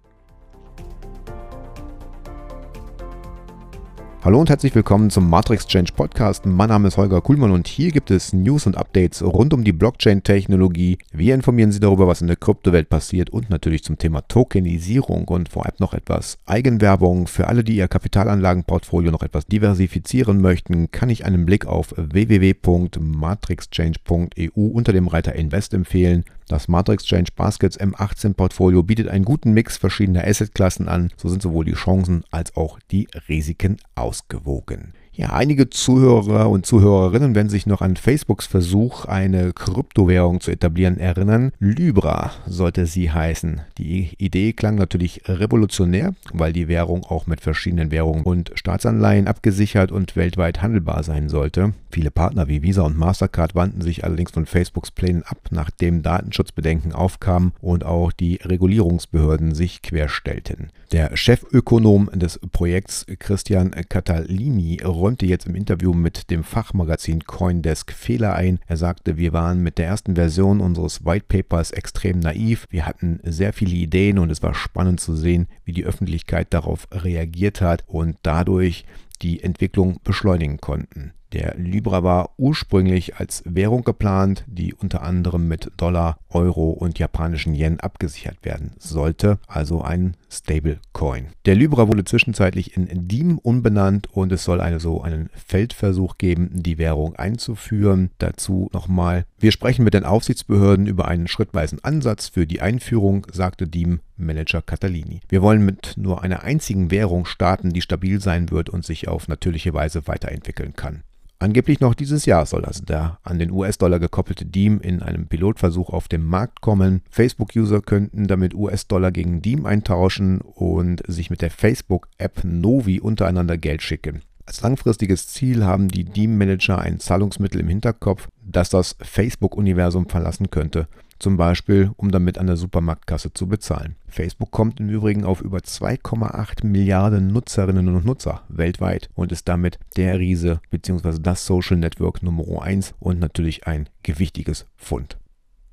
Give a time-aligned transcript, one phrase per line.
[4.23, 6.45] Hallo und herzlich willkommen zum Matrix Change Podcast.
[6.45, 9.73] Mein Name ist Holger Kuhlmann und hier gibt es News und Updates rund um die
[9.73, 10.99] Blockchain-Technologie.
[11.11, 15.49] Wir informieren Sie darüber, was in der Kryptowelt passiert und natürlich zum Thema Tokenisierung und
[15.49, 17.29] vor allem noch etwas Eigenwerbung.
[17.29, 24.67] Für alle, die ihr Kapitalanlagenportfolio noch etwas diversifizieren möchten, kann ich einen Blick auf www.matrixchange.eu
[24.67, 26.27] unter dem Reiter Invest empfehlen.
[26.51, 31.13] Das Matrix Change Baskets M18 Portfolio bietet einen guten Mix verschiedener Assetklassen an.
[31.17, 34.95] So sind sowohl die Chancen als auch die Risiken ausgewogen.
[35.13, 40.99] Ja, einige Zuhörer und Zuhörerinnen werden sich noch an Facebooks Versuch, eine Kryptowährung zu etablieren,
[40.99, 41.53] erinnern.
[41.59, 43.61] Libra sollte sie heißen.
[43.77, 49.93] Die Idee klang natürlich revolutionär, weil die Währung auch mit verschiedenen Währungen und Staatsanleihen abgesichert
[49.93, 51.75] und weltweit handelbar sein sollte.
[51.91, 56.93] Viele Partner wie Visa und Mastercard wandten sich allerdings von Facebooks Plänen ab, nachdem Datenschutzbedenken
[56.93, 60.71] aufkamen und auch die Regulierungsbehörden sich querstellten.
[60.93, 68.35] Der Chefökonom des Projekts Christian Catalini räumte jetzt im Interview mit dem Fachmagazin Coindesk Fehler
[68.35, 68.59] ein.
[68.67, 72.67] Er sagte, wir waren mit der ersten Version unseres White Papers extrem naiv.
[72.71, 76.89] Wir hatten sehr viele Ideen und es war spannend zu sehen, wie die Öffentlichkeit darauf
[76.93, 78.85] reagiert hat und dadurch
[79.23, 81.13] die Entwicklung beschleunigen konnten.
[81.33, 87.55] Der Libra war ursprünglich als Währung geplant, die unter anderem mit Dollar, Euro und japanischen
[87.55, 91.29] Yen abgesichert werden sollte, also ein Stablecoin.
[91.47, 96.51] Der Libra wurde zwischenzeitlich in Diem umbenannt und es soll eine, so einen Feldversuch geben,
[96.53, 98.11] die Währung einzuführen.
[98.19, 103.69] Dazu nochmal, wir sprechen mit den Aufsichtsbehörden über einen schrittweisen Ansatz für die Einführung, sagte
[103.69, 105.21] Diem Manager Catalini.
[105.29, 109.29] Wir wollen mit nur einer einzigen Währung starten, die stabil sein wird und sich auf
[109.29, 111.05] natürliche Weise weiterentwickeln kann.
[111.43, 115.89] Angeblich noch dieses Jahr soll also der an den US-Dollar gekoppelte Diem in einem Pilotversuch
[115.89, 117.01] auf den Markt kommen.
[117.09, 123.81] Facebook-User könnten damit US-Dollar gegen Diem eintauschen und sich mit der Facebook-App Novi untereinander Geld
[123.81, 124.21] schicken.
[124.51, 130.89] Als langfristiges Ziel haben die Diem-Manager ein Zahlungsmittel im Hinterkopf, das das Facebook-Universum verlassen könnte
[131.21, 133.95] zum Beispiel um damit an der Supermarktkasse zu bezahlen.
[134.09, 139.79] Facebook kommt im Übrigen auf über 2,8 Milliarden Nutzerinnen und Nutzer weltweit und ist damit
[139.97, 141.19] der Riese bzw.
[141.21, 145.20] das Social Network Nummer 1 und natürlich ein gewichtiges Fund.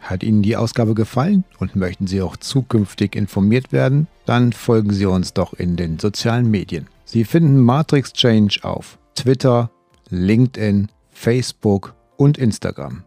[0.00, 4.06] Hat Ihnen die Ausgabe gefallen und möchten Sie auch zukünftig informiert werden?
[4.24, 6.86] Dann folgen Sie uns doch in den sozialen Medien.
[7.04, 9.70] Sie finden Matrix Change auf Twitter,
[10.08, 13.04] LinkedIn, Facebook und Instagram.